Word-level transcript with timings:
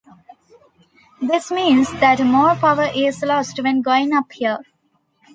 This 1.21 1.51
means 1.51 1.91
that 1.99 2.19
more 2.25 2.55
power 2.55 2.89
is 2.95 3.21
lost 3.21 3.61
when 3.61 3.83
going 3.83 4.13
uphill. 4.15 4.63